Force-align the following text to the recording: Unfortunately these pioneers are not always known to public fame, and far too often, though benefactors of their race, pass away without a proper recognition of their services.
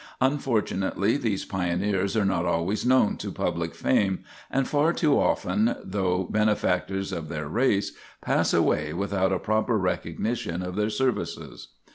Unfortunately 0.19 1.15
these 1.15 1.45
pioneers 1.45 2.17
are 2.17 2.25
not 2.25 2.43
always 2.43 2.83
known 2.87 3.17
to 3.17 3.31
public 3.31 3.75
fame, 3.75 4.23
and 4.49 4.67
far 4.67 4.93
too 4.93 5.19
often, 5.19 5.75
though 5.83 6.23
benefactors 6.23 7.11
of 7.11 7.29
their 7.29 7.47
race, 7.47 7.91
pass 8.19 8.51
away 8.51 8.93
without 8.93 9.31
a 9.31 9.37
proper 9.37 9.77
recognition 9.77 10.63
of 10.63 10.75
their 10.75 10.89
services. 10.89 11.67